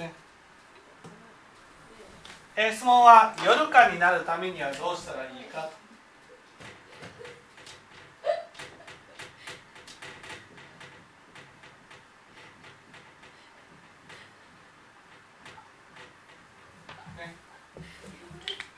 [0.00, 0.12] ね、
[2.56, 5.68] えー、質問は夜間になるためにはどうしたらいいか。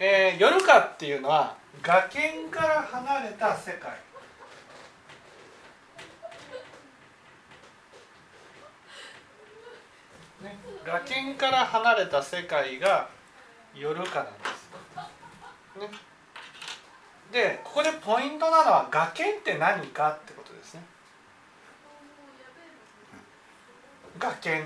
[0.05, 4.12] えー、夜かっていうのは崖から離れた世界。
[10.85, 13.09] ね、崖から離れた世界が
[13.75, 14.71] 夜かなんです。
[15.81, 15.89] ね、
[17.33, 20.83] でここでポイントなのは崖って何かってことですね。
[24.19, 24.65] 崖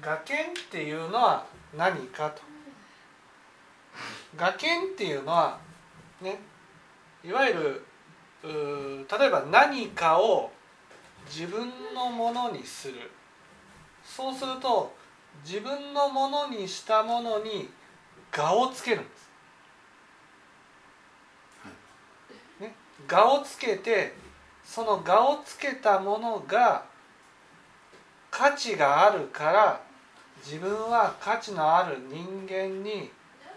[0.00, 1.46] 崖っていうのは
[1.76, 2.42] 何かと。
[4.36, 5.58] 崖っていうのは
[6.20, 6.40] ね
[7.24, 7.86] いわゆる
[8.42, 10.50] 例えば何かを
[11.26, 13.10] 自分のものにする
[14.04, 14.94] そうすると
[15.42, 17.68] 自分のものにしたものに
[18.36, 19.30] 我をつけるんです。
[22.60, 22.74] ね、
[23.10, 24.14] 我をつけて
[24.64, 26.84] その我をつけたものが
[28.30, 29.80] 価値があるから
[30.44, 33.10] 自分は価値のある人間に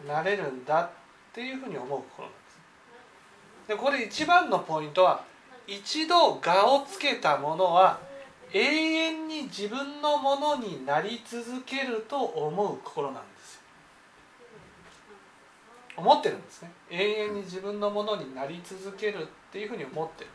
[0.08, 0.90] なれるんだっ
[1.34, 3.68] ていうふうに思う心なんです。
[3.68, 5.24] でこれ一番のポイントは
[5.66, 8.00] 一度我をつけたものは
[8.54, 13.62] 永遠に自分のものになり続けると思う心なんですよ。
[15.98, 16.72] 思ってるんですね。
[16.90, 20.30] 永遠に自分のものになり続けるっていうふうに思ってる。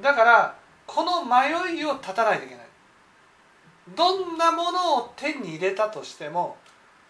[0.00, 0.56] だから
[0.86, 2.66] この迷いを断たないといけない。
[3.94, 6.56] どんなものを手に入れたとしても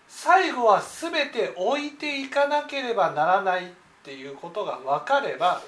[0.08, 3.68] 最後は全て置いていかなければならないっ
[4.02, 5.62] ていうことが分かれば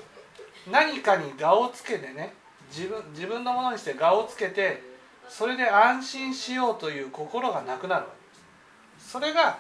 [0.71, 2.35] 何かに我をつけてね
[2.77, 4.83] 自分自分のものにして我をつけて
[5.29, 9.11] それで安心しようという心がなくなるわけです。
[9.13, 9.59] それが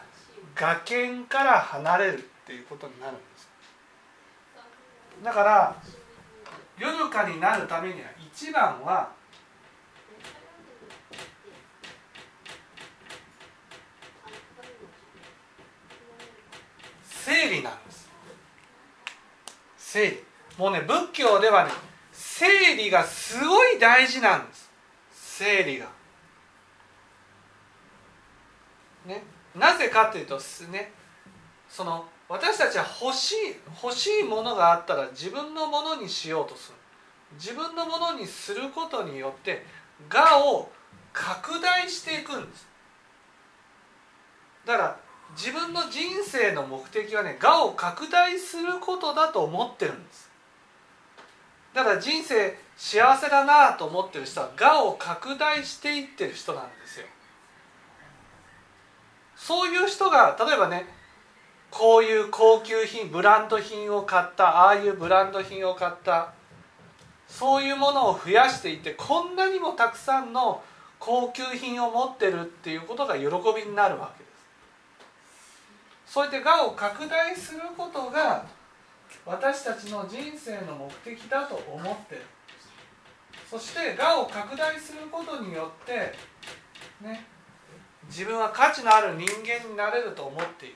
[0.56, 3.48] 崖から離れるっていうことになるんです。
[5.22, 5.76] だから
[6.76, 9.12] 夜かになるためには一番は
[17.04, 18.10] 整理なんです。
[19.78, 20.24] 整理。
[20.58, 21.70] もうね仏教ではね
[22.36, 24.68] 整理がすごい大事なんです。
[25.12, 25.86] 整理が。
[29.06, 29.22] ね。
[29.54, 30.40] なぜかというと
[30.72, 30.90] ね。
[31.68, 33.36] その私たちは欲しい
[33.80, 36.78] 欲しいものがあったら自分のものにしようとする。
[37.34, 39.64] 自分のものにすることによって
[40.12, 40.72] 我を
[41.12, 42.66] 拡大していくんです。
[44.66, 45.00] だから
[45.36, 50.33] 自分の人生の目的はね我を拡大することだと思ってるんです。
[51.74, 57.06] だから人生幸せだなと思ってる人は我を拡大していってる人なんですよ。
[59.36, 60.86] そういう人が例えばね
[61.70, 66.32] こういう高級品ブランド品を買ったああいうブランド品を買った
[67.26, 70.62] そういうものを増やしていってこんなにもたくさんの
[71.00, 74.30] 高級品を持ってるっていうことが喜びになるわけで
[76.06, 76.12] す。
[76.14, 78.46] そうやって我を拡大することが
[79.26, 82.22] 私たちの人生の目的だと思ってる。
[83.50, 86.12] そして我を拡大することによって
[87.00, 87.24] ね
[88.06, 90.74] 自分は価値のある人間になれると思っている。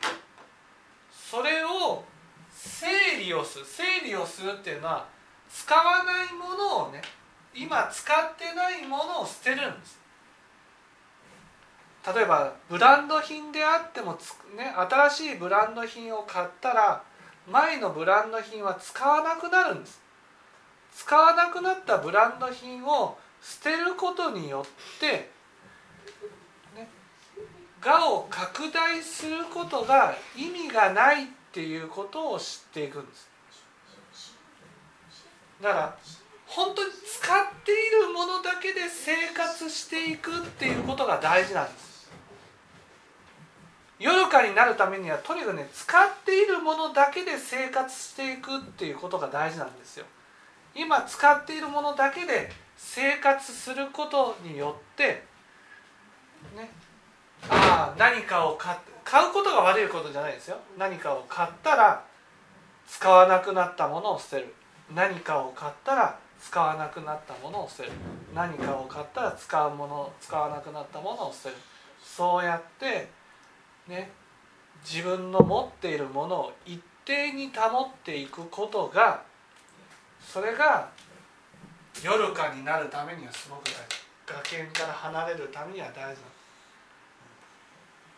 [1.10, 2.04] それを
[2.50, 2.86] 整
[3.18, 5.06] 理をする整理をするっていうのは
[5.50, 7.02] 使わないものをね
[7.54, 9.98] 今使ってないものを捨てるんです。
[12.14, 14.12] 例えばブランド品であっても
[14.56, 17.02] ね、新しいブランド品を買ったら
[17.50, 20.00] 前のブランド品は使わなくなるんです。
[20.94, 25.30] 使わなくなったブランド品を捨てることによって、
[26.76, 26.88] ね、
[27.84, 33.28] 我を拡大することが意味がないっていうことを知っていくんです。
[35.62, 35.98] だから
[36.46, 41.87] 本当に使っているものだけで生活していくっていうことが大事なんです。
[43.98, 50.06] 夜かになるためにはとにかくね使っているものだけで生活していくっていうことが大事なんですよ。
[50.74, 55.24] 今使っているものだけで生活することによって
[56.56, 56.70] ね
[57.48, 60.58] ああ何かを買買うことが悪いことじゃないですよ。
[60.76, 62.04] 何かを買ったら
[62.86, 64.54] 使わなくなったものを捨てる。
[64.94, 67.92] 何かを買ったら使わなくなったものを捨てる。
[68.34, 71.54] 何かを買ったら使うもの使わなくなったものを捨てる。
[72.02, 73.08] そうやって
[73.88, 74.10] ね
[74.84, 79.22] 自分の持っているものを一定に保っていくことが
[80.20, 80.88] それが
[82.02, 84.08] 夜かになるためにはすごく大事。
[84.54, 86.20] 崖から離れるためには大事。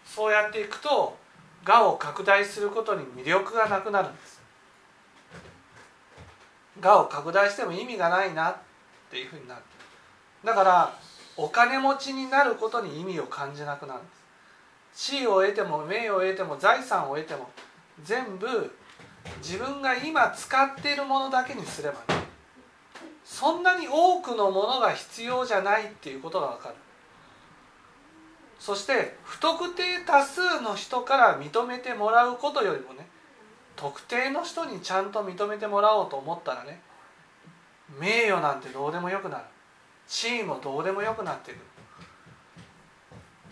[0.05, 1.17] そうやっていくと
[1.65, 4.41] 我を拡大することに魅力がなくなるんです。
[6.83, 8.57] 我を拡大しても意味がないなっ
[9.11, 9.63] ていうふうになる。
[10.45, 10.99] だから
[11.37, 14.20] お金持ちになることに意味を感じなくなるんです。
[15.01, 17.49] 地位を得ても名誉を得ても財産を得ても
[18.05, 18.71] 全部
[19.39, 22.23] 自分が今使っているものだけにすればね
[23.25, 26.75] そんなに多くのものが必要じゃないっていうことが分かる。
[28.59, 33.09] そして不特定多数の人から認めてもらうことよりもね
[33.77, 36.83] 特定の人にちゃんと認めてもらおうと思ったらね
[37.99, 39.45] 名誉なんてどうでもよくなる。
[40.07, 41.59] 地位もどうでもよくなっていく。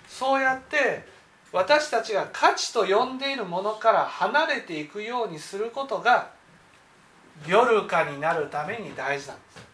[0.06, 1.16] そうやって
[1.52, 6.30] 私たちが価値と呼んでいるものから離れていくようにすることが
[7.46, 9.68] 夜かになるために大事なんです。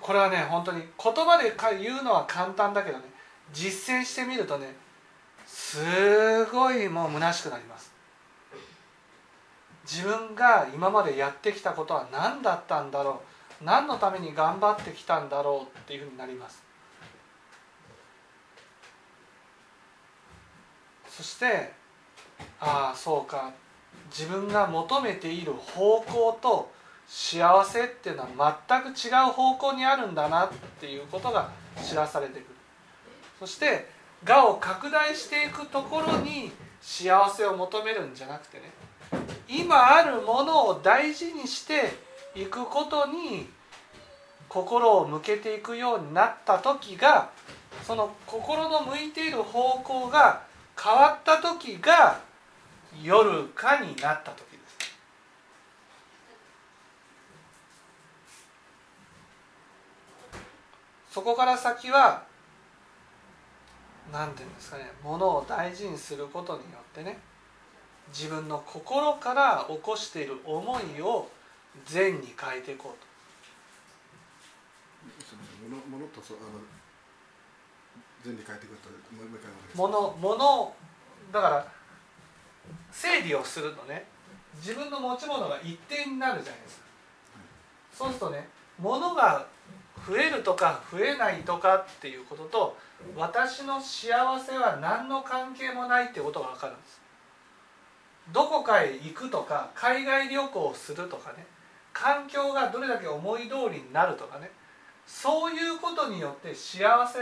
[0.00, 3.04] これはね本当に言葉で言うのは簡単だけどね
[3.54, 4.76] 実践してみるとね
[5.46, 7.92] すごいもう虚しくなります。
[9.84, 13.22] 自分が今までやってきたことは何だったんだろ
[13.60, 16.62] う何のために頑張ってきたんだろうっていうふうになります。
[21.16, 21.72] そして
[22.60, 23.52] ああそうか。
[24.10, 26.70] 自分が求めている方向と
[27.06, 30.50] 幸せっていうのは全く違う方向にあるんだなっ
[30.80, 31.50] ていうことが
[31.82, 32.46] 知らされてくる。
[33.40, 33.88] そして
[34.26, 36.50] 我を拡大していくところに
[36.80, 38.72] 幸せを求めるんじゃなくてね
[39.48, 41.92] 今あるものを大事にして
[42.34, 43.48] いくことに
[44.48, 47.30] 心を向けていくようになった時が
[47.82, 50.43] その心の向いている方向が
[50.80, 52.20] 変わった時が
[53.02, 54.94] 夜かになった時です
[61.10, 62.24] そこから先は
[64.12, 67.18] 何て言うんですかねものを大事にすることによってね
[68.08, 71.28] 自分の心から起こしている思いを
[71.86, 73.14] 善に変えていこうと。
[75.90, 76.60] ものとそあの
[78.24, 80.74] 善に変えていくともう一回ものもの
[81.32, 81.66] だから
[82.90, 84.14] 整理をするとね。
[84.56, 86.84] 自分の持ち物が一定になるじゃないですか、
[87.34, 87.44] はい、
[87.92, 88.48] そうするとね
[88.78, 89.46] 物が
[90.06, 92.76] 増えるとか増えないとかっていうことと
[93.16, 97.00] 私の幸せは何の関係もないっていうことが分かるんです。
[98.32, 101.46] どこかへ行くとか海外旅行をするとかね
[101.92, 104.50] 環境がどれだけ思い通りになるとかね
[105.06, 107.18] そういうことによって幸せ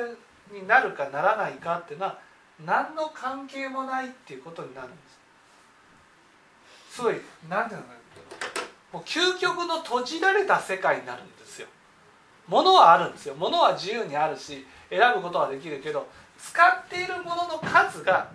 [0.51, 2.19] になるかならないかっていうのは
[2.65, 4.97] 何の関係もないっていうことになるんで
[6.91, 6.97] す。
[6.97, 7.93] すごい何ていうのか
[8.93, 11.69] もう究極の閉じられた世界になるんですよ。
[12.47, 13.35] 物はあるんですよ。
[13.35, 16.07] 物は自由にあるし選ぶことはできるけど
[16.39, 18.31] 使っているものの数が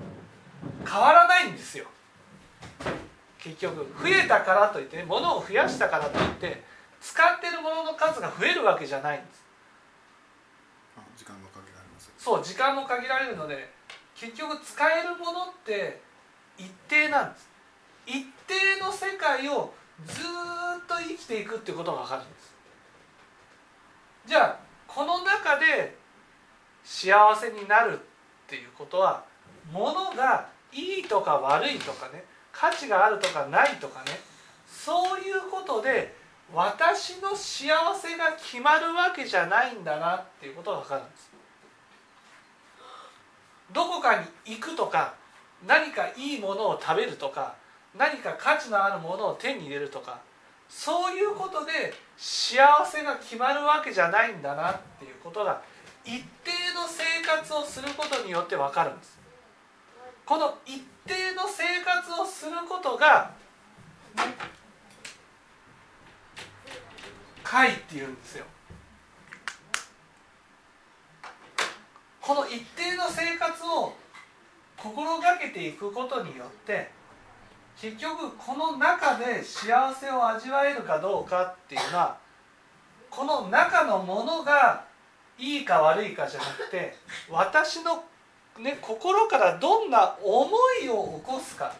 [0.85, 1.85] 変わらないんですよ。
[3.37, 6.63] 結局増えたからといって、物を増やしたからといって
[6.99, 9.46] 使っているものの数が増えるわけじゃないんです。
[12.17, 13.69] そう時間も限られるので
[14.15, 16.01] 結局使えるものって
[16.57, 17.49] 一定なんです。
[18.07, 19.73] 一定の世界を
[20.05, 22.55] ずっと生きていくってことが分かるんです。
[24.25, 25.95] じゃあこの中で
[26.83, 28.01] 幸せになるっ
[28.47, 29.23] ていうことは
[29.71, 34.19] ものがいいとか悪いとかね価値があるとかないとかね
[34.67, 36.15] そういうことで
[36.53, 41.36] 私の幸せが決まるわけじゃないんだなっていうことが分かるんです。
[43.71, 45.13] どこかに行くとか
[45.65, 47.55] 何かいいものを食べるとか
[47.97, 50.19] 何か価値のあるものを手に入れるとか
[50.69, 55.61] そういうことで幸せが決まるわけじゃないんだなっていうことが
[56.03, 59.17] 一定の生活をすることによって分かるんです。
[60.25, 63.31] この一定の生活をすることが
[67.43, 68.45] 解っていうんですよ。
[72.27, 73.93] この一定の生活を
[74.75, 76.89] 心がけていくことによって
[77.79, 82.17] 結局この中で幸せを味わえるかどうかっていうのは
[83.09, 84.83] この中のものが
[85.39, 86.95] いいか悪いかじゃなくて
[87.29, 88.03] 私の、
[88.59, 90.49] ね、心からどんな思
[90.83, 91.73] いを起こすか。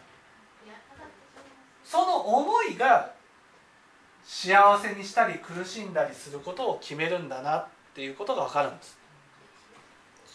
[1.84, 3.12] その思いが
[4.24, 8.97] 幸せにしたり苦しんだりすることを決めるんだなっていうことが分かるんです。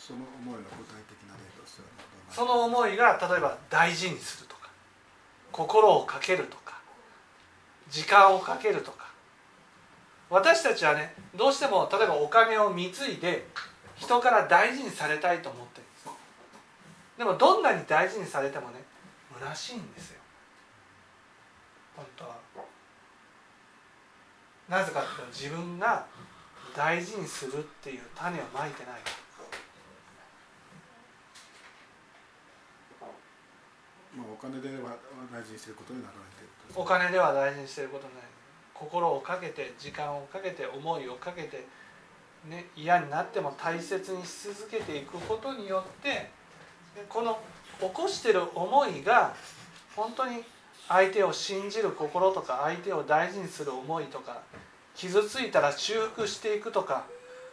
[0.05, 1.88] その思いの具体的な例としては
[2.29, 4.69] その思いが例えば大事にするとか
[5.51, 6.81] 心をかけるとか
[7.89, 9.03] 時間をかけるとか。
[10.33, 13.45] 私たちはねどうしても例えばお金を貢いで
[13.95, 16.10] 人から大事にされたいと思ってるんです
[17.19, 18.83] でもどんなに大事にされてもね
[19.39, 20.19] 虚しいんですよ。
[21.95, 22.38] 本当は。
[24.69, 26.05] なぜかというと自分が
[26.75, 29.23] 大事にするっていう種をまいてないから。
[34.15, 34.98] まあ、お金では
[35.32, 36.82] 大事にしてることにならないということ。
[36.82, 38.34] お金では大事にしてることない。
[38.74, 41.65] 心をかけて時間をかけて思いをかけて、
[42.50, 46.29] ね、嫌になっても大切にし続けていくことによって
[47.08, 47.39] この
[47.79, 49.34] 起こしてる思いが
[49.96, 50.43] 本当に
[50.88, 54.41] 相手を信じる心とか相手を大事にする思いとか
[54.96, 57.05] 傷ついたら修復していくとか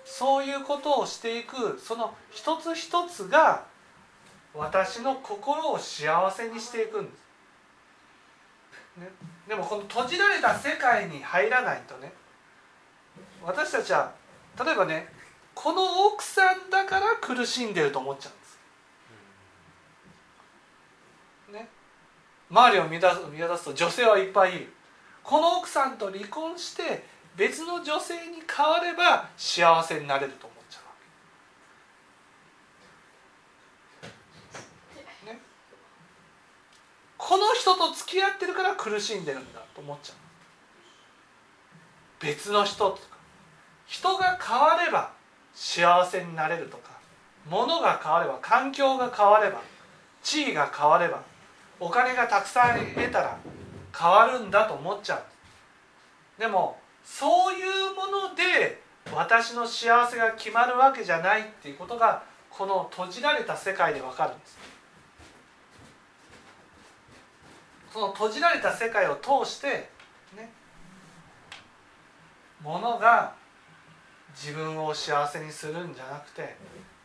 [0.04, 3.64] そういうことをしていくその一つ一つが
[4.54, 7.10] 私の心を幸せにしていくんで
[8.96, 9.08] す、ね、
[9.48, 12.12] でもこの閉じられた世界に入らないとね。
[13.42, 14.12] 私たちは
[14.62, 15.08] 例えばね
[15.54, 18.34] この奥さんだから苦しんでると思っちゃうん
[21.54, 21.60] です。
[21.64, 21.68] ね。
[22.50, 24.72] 周りを見渡す見渡すと女性はいっぱいいる。
[25.22, 27.04] この奥さんと離婚して
[27.36, 30.80] 別の女性に変われば幸せになれると思っちゃ
[34.02, 34.12] うわ
[35.24, 35.38] け、ね、
[37.30, 40.16] この人と付き合ってるから苦しんでるんだと思っちゃう
[42.26, 43.02] 別の人とか。
[43.86, 45.12] 人が変われば
[45.54, 46.90] 幸せになれるとか。
[47.48, 49.60] 物が変われば環境が変われば
[50.24, 51.22] 地位が変われば
[51.78, 53.38] お金がたくさん得たら
[53.96, 56.40] 変わるんだと思っちゃう。
[56.40, 58.82] でもそういうもので
[59.14, 64.69] 私の幸せが決まるわけじゃないっていうことがこの閉じられた世界でわかるんです。
[67.92, 69.88] その閉じられた世界を通して
[70.36, 70.50] ね
[72.62, 73.34] ものが
[74.34, 76.56] 自分を幸せにするんじゃなくて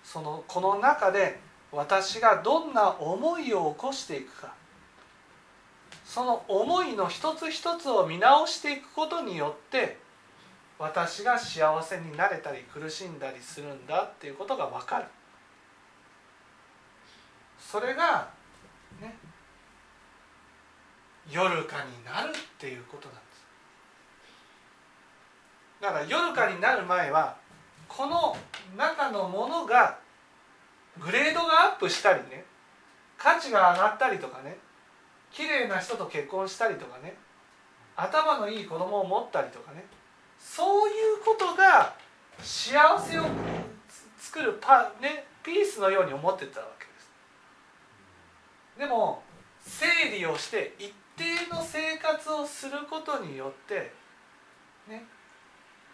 [0.03, 1.39] そのこの中で
[1.71, 4.53] 私がどんな思いを起こしていくか。
[6.05, 9.97] その思いの一つ一つを見直していくことによって
[10.77, 15.05] 私が幸せになれたり苦しんだりするんだっていうことが分かる。
[17.59, 18.29] それが
[21.29, 23.45] 夜かになるっていうことなんです。
[25.81, 27.35] だから夜かになる前は
[27.87, 28.35] この
[28.77, 29.97] 中のものが
[30.99, 32.45] グレードがアップしたりね
[33.17, 34.57] 価値が上がったりとかね
[35.31, 37.15] 綺麗な人と結婚したりとかね
[37.95, 39.85] 頭のいい子供を持ったりとかね
[40.39, 41.93] そういうことが
[42.41, 43.23] 幸せを
[44.17, 47.11] 作るパ、ね、ピースのように思ってたわけです。
[48.79, 49.23] でも
[49.61, 53.91] 整理をして一定の生活をすることによって
[54.87, 55.05] ね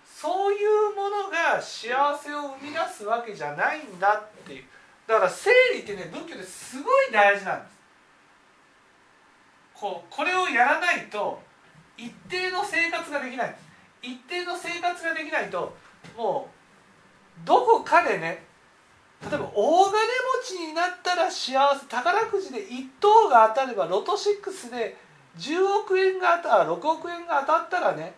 [0.06, 4.64] そういうものが幸せを生み出すわけじゃないんだっていう。
[5.08, 7.78] だから整理ってね仏教ですごい大事なんです。
[9.74, 11.42] こうこれをやらないと
[11.98, 13.56] 一定の生活ができない。
[14.02, 15.76] 一定の生活ができないと
[16.18, 16.50] も
[17.44, 18.44] うどこかでね
[19.22, 20.02] 例えば大金
[20.44, 24.98] 持ちになったら幸せ宝くじで1等が当たればロト6で
[25.38, 28.14] 10億円が当た6億円が当たったらね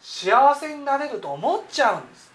[0.00, 2.32] 幸せになれると思っちゃうんです。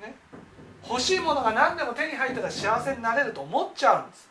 [0.00, 0.16] ね、
[0.88, 4.30] 欲しいものが何でも手に入ったら幸せになれると思っちゃうんです。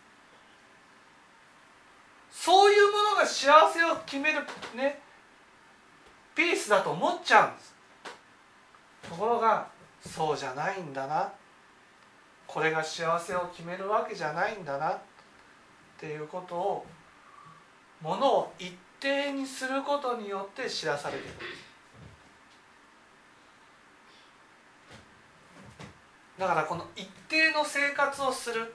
[2.32, 4.40] そういうものが幸せを決める
[4.74, 5.00] ね
[6.34, 7.76] ピースだと思っちゃうんです
[9.10, 9.68] ところが
[10.06, 11.34] そうじゃないんだな
[12.48, 14.98] これが幸せを決めるわけじゃないんだな
[16.00, 16.86] っていうことを
[18.01, 21.44] ものを一定にすることによって知らされてく。
[21.44, 21.48] る
[26.39, 28.74] だからこの一定の生活をする。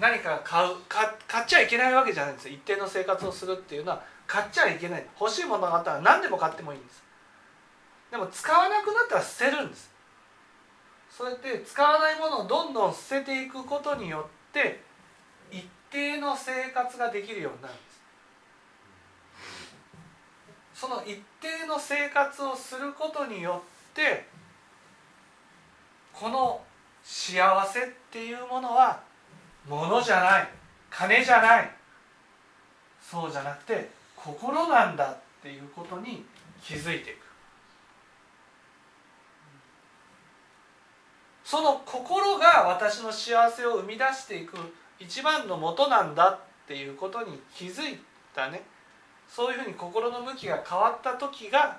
[0.00, 2.54] 何か買う買っちゃいけないわけじゃないんですよ。
[2.54, 5.06] 一定の生活をするっていうのは買っちゃいけない。
[5.20, 7.04] 欲しいものがあったら何でも買ってもいいんです。
[8.10, 9.92] でも使わなくなったら捨てるんです。
[11.10, 14.93] そうやって使わないものをどんどん捨てていくことによって
[15.50, 17.94] 一定の生活ができるようになるんです。
[20.74, 24.26] その一定の生活をすることによって
[26.12, 26.60] この
[27.02, 29.00] 幸せっていうものは
[29.68, 30.48] 物じゃない
[30.90, 31.70] 金じゃない
[33.00, 36.24] そうじゃなくて心なんだっていうことに
[36.62, 37.24] 気づいていく。
[41.44, 44.56] その心が私の幸せを生み出していく
[45.04, 47.98] 一番のもとなんだっていうことに気づい
[48.34, 48.62] たね。
[49.28, 51.78] そういうふうに心の向きが変わった時が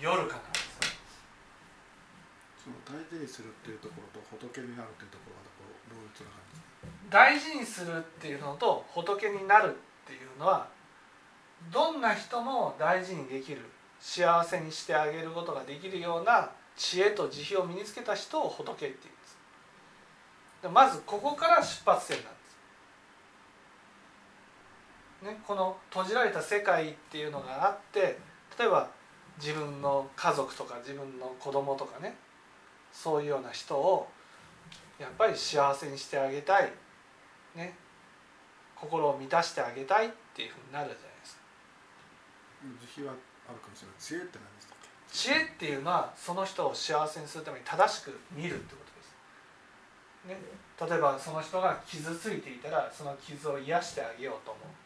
[0.00, 0.64] 喜夜かなんです
[2.64, 6.44] その大事にするっていうところと仏になるっていうところはどうどういうつながり
[7.10, 10.66] 大事にするっていうのと仏になるっていうのは
[11.72, 13.60] どんな人も大事にできる
[14.00, 19.38] 幸せにしてあげることができるような知恵と慈悲を身につけた人を仏っていうんです。
[20.62, 22.38] でまずここから出発点なんで
[25.20, 28.18] す、ね、この閉じられた世界っていうのがあって
[28.58, 28.88] 例えば
[29.38, 32.16] 自分の家族とか自分の子供とかね
[32.92, 34.08] そういうような人を
[34.98, 36.70] やっぱり幸せにしてあげたい
[37.56, 37.74] ね
[38.76, 41.42] 心を満たしてあげたいっていうふうになるじゃないですか。
[42.94, 43.14] 慈悲は
[43.48, 43.96] あるかもしれない。
[43.98, 49.14] 知恵って何でしたっけ知恵っていうのはその人を幸せにするために正しく見るってことです、
[50.28, 50.38] ね、
[50.90, 54.83] 例えばその人が傷ついていたらその傷を癒してあげようと思う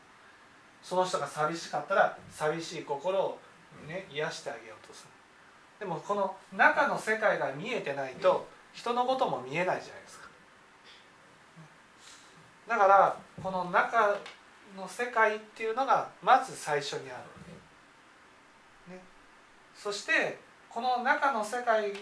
[0.83, 3.39] その人が寂しかったら寂しい心を、
[3.87, 5.09] ね、癒してあげようとする。
[5.81, 10.29] でもこの中の世界が見えてないと人のことも見えないじゃないですか。
[12.69, 14.19] だからこの中
[14.77, 17.23] の世界っていうのがまず最初にあ
[18.89, 19.01] る、ね、
[19.75, 21.93] そしてこの中の世界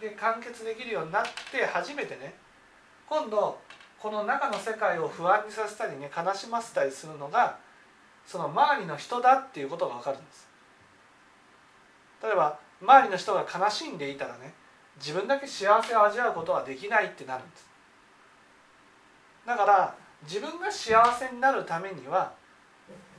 [0.00, 2.34] で完結できるようになって初めてね
[3.08, 3.58] 今度
[3.98, 7.56] この中の世界を不安にさせたりね悲しませたりするのが
[8.26, 10.48] その周りの人だっていうことが分かるんです。
[12.22, 14.52] 例えば周りの人が悲しんでいたらね
[14.96, 17.68] 自分だけ幸せを味わうことはできないってなるんです。
[19.46, 22.32] だから自分が幸せになるためには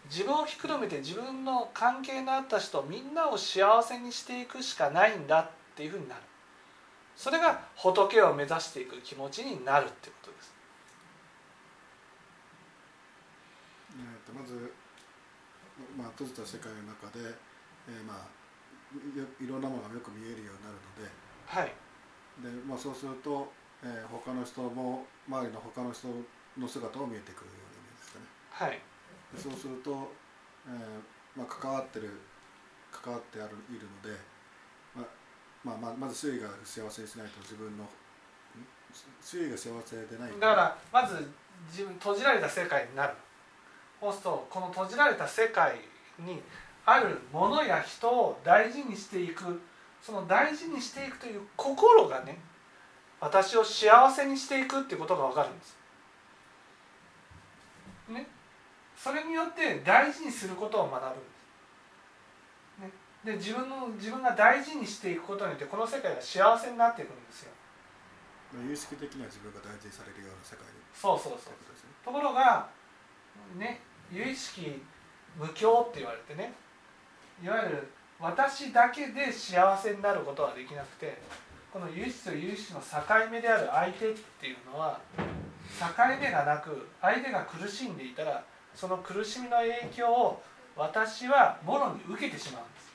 [0.10, 6.22] 自分をひっくるめて自分の関係のあった人みんなを幸せにしていくしかないんだっていうふうになる。
[7.18, 10.54] それが仏を目指していく気持ちになるってことです
[13.94, 14.72] えー、とまず、
[15.98, 17.22] まあ、閉じた世界の中で、
[17.88, 18.27] えーまあ、
[18.93, 21.10] いいろんなものがよく見えるようになるので。
[21.46, 21.74] はい。
[22.41, 23.51] で、まあ、そうすると、
[23.83, 26.07] えー、他の人も周りの他の人
[26.57, 28.25] の姿も見えてくるようなイメージですかね。
[28.50, 28.81] はい。
[29.33, 30.11] でそうすると、
[30.66, 32.09] えーまあ、関わってる
[32.92, 34.18] 関わってあるいるので、
[35.63, 37.87] まあまあ、まず周囲が幸せにしないと自分のん？
[39.22, 40.40] 周囲が幸せでないと。
[40.40, 41.29] だからまず
[41.70, 43.13] 自分閉じられた世界になる
[44.00, 45.75] そうするとこの閉じられた世界
[46.20, 46.42] に
[46.86, 49.62] あるものや人を大事にしていく
[50.01, 52.38] その大事にしていくという心がね
[53.20, 55.77] 私を幸せにしていくっていうことが分かるんです。
[58.10, 58.25] ね、
[58.96, 61.20] それによって大事にすることを学ぶんで
[63.25, 63.33] す。
[63.33, 67.51] ね、で自分の自分が大事にしていくことによってこの世界が幸せになっていくんですよ。
[68.53, 71.53] 有意識的には自分が大事にされるような世界にそうそうそう。
[72.05, 72.70] ところが
[73.57, 74.81] ね有意識
[75.37, 76.53] 無境って言われてね
[77.43, 77.87] いわゆる
[78.20, 81.17] 私だけで幸せになることはできなくて
[81.72, 82.98] この有意識と有意識の境
[83.29, 85.85] 目である相手っていうのは境
[86.20, 88.43] 目がなく相手が苦しんでいたら
[88.74, 90.41] その苦しみの影響を
[90.75, 92.87] 私はもろに受けてしまうんです。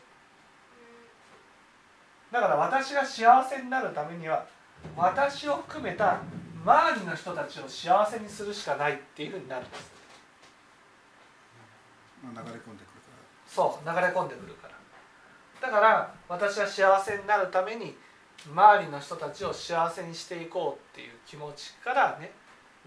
[2.33, 4.47] だから私が幸せになるためには
[4.97, 6.21] 私を含めた
[6.65, 9.91] 周りの人たちを幸せにするしかないっていうふうになるんです、
[12.23, 13.19] 流れ込んでくるから。
[13.47, 14.75] そう流れ込んでくるから。
[15.61, 17.97] だから私は幸せになるために
[18.47, 22.33] 周りの人たちを幸せにしていこうっていう気持ちからね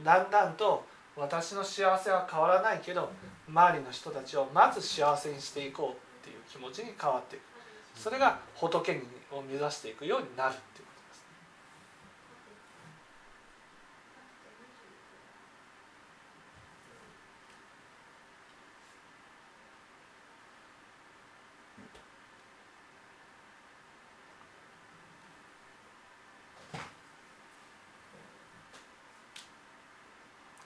[0.04, 3.10] だんだんと私の幸せは変わらないけど
[3.48, 7.44] 周りの人たちをまず幸せにしていこうっていう気持ちに変わっていく。
[7.96, 11.24] それが仏を目指していくようになるっていうことです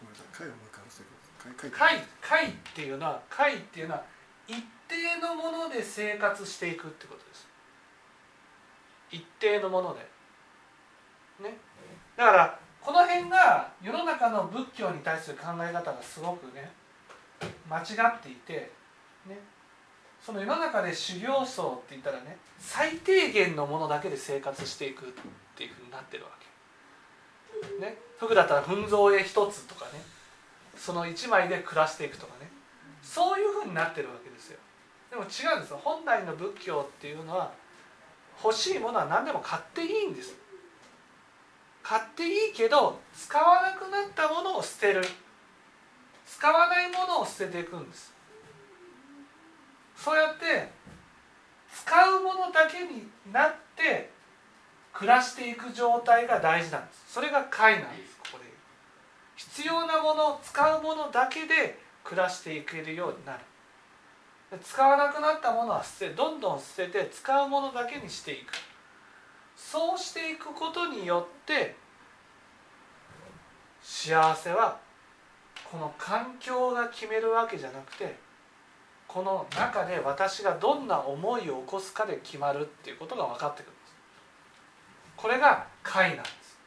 [0.02, 4.04] ごめんなさい回をもう一回押してください解解っていうのは解っていうのは
[4.48, 4.56] 一
[4.88, 7.48] 定のもので生活していくってことです。
[9.12, 10.00] 一定のもので。
[11.44, 11.58] ね。
[12.18, 16.72] だからこの辺が世の中の仏教に対する考え方がすごくね
[17.70, 18.72] 間違っていて
[19.28, 19.40] ね。
[20.22, 25.08] その世の中で修行僧って言ったらね最低限のものだけで生活していくっ
[25.56, 27.86] ていうふうになってるわけ。
[27.86, 27.98] ね。
[28.18, 30.02] 服だったら糞蔵絵一つとかね。
[30.76, 32.49] その一枚で暮らしていくとかね。
[33.02, 34.60] そういうふうになってるわけですよ。
[35.10, 35.82] でも違うんですよ。
[35.84, 37.52] 本来の仏教っていうのは
[38.44, 40.36] 欲しいものは何でも買っていいんです。
[41.82, 45.04] 買っていいけど使わなくなったものを捨てる。
[46.26, 48.14] 使わないものを捨てていくんです。
[49.96, 50.72] そうやって
[51.74, 54.12] 使うものだけになって
[54.94, 57.14] 暮らしていく状態が大事なんです。
[57.14, 58.46] それが解なんですここで。
[59.36, 63.40] 必要なもの使うものだけで暮らしていけるようになる。
[64.64, 68.54] 使わなくなったものは捨てどんどん捨てて使うものだけにしていく。
[69.56, 71.76] そうしていくことによって
[73.84, 74.80] 幸せは
[75.70, 78.16] この環境が決めるわけじゃなくて
[79.08, 83.94] この中で私がどんな思いを起こすかで決まるっていうことが分かってくるんです。
[85.16, 86.58] これが解なんです。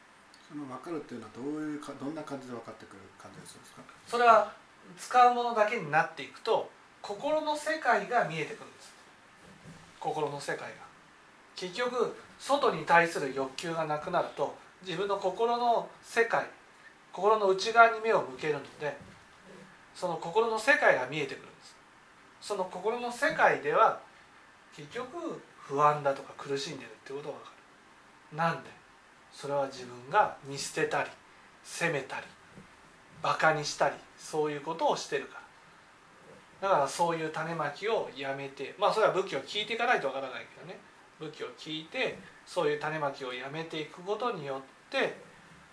[0.47, 3.81] その分かるっていうのはどういうかどんな感じで分かってくる感じですか？
[4.07, 4.53] それは
[4.97, 6.69] 使うものだけになっていくと
[7.01, 8.93] 心の世界が見えてくるんです。
[9.99, 10.67] 心の世界が。
[11.55, 16.45] 結局外に対する欲求がなくなると自分の心の世界
[17.11, 18.97] 心の内側に目を向けるので
[19.93, 21.75] その心の世界が見えてくるんです。
[22.41, 23.99] その心の世界では
[24.75, 27.51] 結局不安だとか苦しんでるってことが分か
[28.31, 28.37] る。
[28.37, 28.69] なんで？
[29.31, 31.09] それは自分が見捨てたり
[31.63, 32.25] 責めたり
[33.23, 35.43] バカにしたりそういうことをしてるから。
[36.69, 40.79] だからそういう種まきをやめてまあそれは武器を聞いていかないとわからないけどね。
[41.19, 45.15] 武器を聞いてそういう種まきをやめていくことによって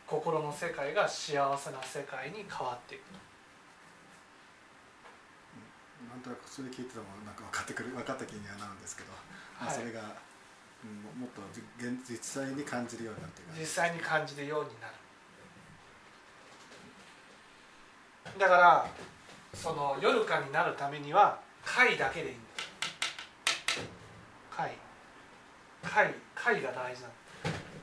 [0.06, 3.02] 心の世界が幸せな世界に変わっていく。
[6.08, 9.12] なんとなくそれ聞いててもなんか分かってくる分かった気にはなるんですけど、
[9.60, 9.74] まあはい。
[9.74, 10.00] それが、
[10.82, 11.42] うん、ももっと
[11.78, 14.94] 現実際に感じるようになっていく実際に感じるようになる
[18.38, 18.86] だから
[19.54, 22.40] その夜かになるためには貝だけでいいんだ
[24.50, 24.72] 貝。
[25.82, 27.14] 貝貝が大事なの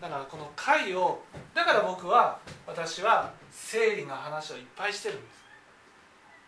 [0.01, 1.23] だだからこの貝を
[1.53, 5.27] だから僕は私は整理の話をいっぱいしてるんで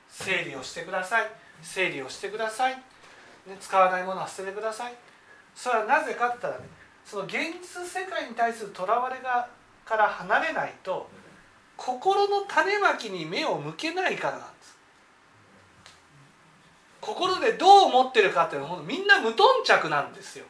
[0.10, 0.24] す。
[0.24, 1.30] 整理をしてください。
[1.62, 4.94] 整理をしてください、ね、使わないものは捨ててください。
[5.54, 6.70] それはなぜかって言ったらね
[7.04, 9.50] その現実世界に対するとらわれが
[9.84, 11.10] から離れないと
[11.80, 14.78] 心の種まきに目を向けないからなんです
[17.00, 20.46] 心でどう思ってるかっていうのはみんな無頓着なんですよ。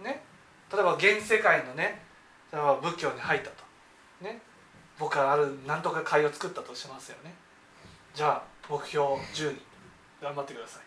[0.00, 0.22] ね？
[0.72, 2.00] 例えば現世界のね
[2.52, 3.64] 例えば仏教に入ったと。
[4.22, 4.40] ね？
[4.98, 7.34] 僕はある何とか会を作ったとしますよね。
[8.14, 9.56] じゃあ目標10人
[10.22, 10.82] 頑張ってください。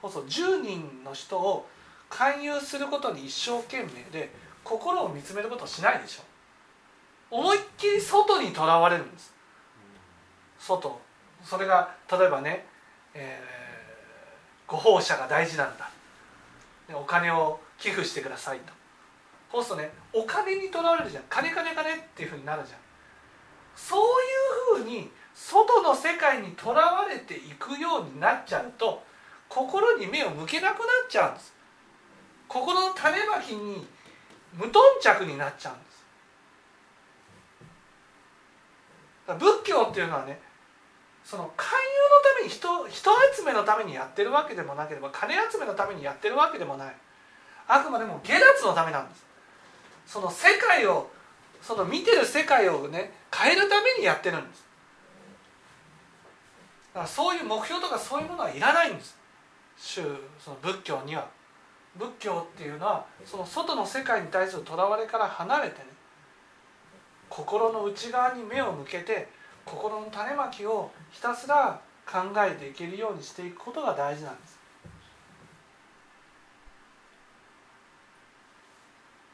[0.00, 1.68] そうそう10人の人を
[2.08, 4.30] 勧誘することに一生懸命で
[4.64, 6.22] 心を見つめることをしないでしょ
[7.32, 9.34] 思いっきり外にとらわれるんです。
[10.58, 11.00] 外。
[11.42, 12.66] それが例えばね、
[13.14, 13.62] えー
[14.68, 15.90] ご奉仕が大事なんだ。
[16.94, 18.72] お金を寄付してくださいと。
[19.50, 21.24] そうするとねお金にとらわれるじゃん。
[21.28, 22.78] 金金金っていうふうになるじゃん。
[23.74, 29.02] そういうふうに外の世界にとらわれていくようになっちゃうと
[29.48, 31.54] 心に目を向けなくなっちゃうんです。
[32.48, 33.86] 心の種まきに
[34.52, 35.92] 無頓着になっちゃうんです
[37.60, 40.40] だから仏教っていうのはね
[41.24, 46.96] その勧誘のために人人集めのためにやってるわけでもなければ金集めのためにやってるわけでもない。
[47.68, 49.24] あくまでも下脱のためなんです。
[50.06, 51.08] その世界を
[51.62, 54.64] その見てる世界をね変えるためにやってるんです。
[56.94, 59.16] だからそういう目標とかそういうものはいらないんです。
[59.76, 60.02] 宗
[60.38, 61.26] その仏教には。
[61.96, 65.84] 仏教っていうのはその外の世界に対するとらわれから離れてね
[67.34, 69.26] 心の内側に目を向けて
[69.64, 74.58] 心の種まきをひたすら考えていけるようにしていくことが大事なんです。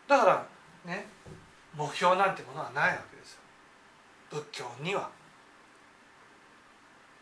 [0.06, 0.46] だから
[0.84, 1.06] ね
[1.74, 3.40] 目標なんてものはないわけですよ。
[4.30, 5.10] 仏教には。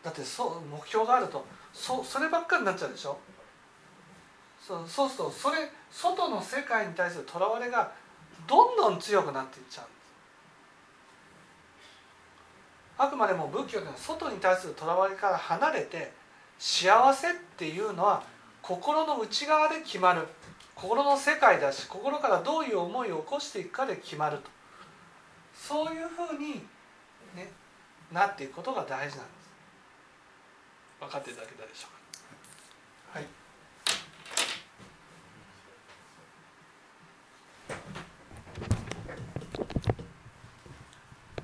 [0.03, 3.17] だってそう目標があるとそそればっかりになっちゃうでしょ。
[4.61, 5.57] そうそうするとそれ
[5.89, 7.91] 外の世界に対するとらわれが
[8.45, 9.97] どんどん強くなっていっちゃうです
[12.97, 16.11] あくまでも仏教というのは外に対するとらわれから離れて
[16.57, 18.23] 幸せっていうのは
[18.61, 20.27] 心の内側で決まる。
[20.75, 24.49] 心の世界だし心からどういう思いを起こしていくかで決まると。
[25.55, 26.65] そういうふうに、
[27.35, 27.51] ね、
[28.11, 29.49] なっていくことが大事なんです。
[30.99, 31.96] 分かっていただけたでしょうか？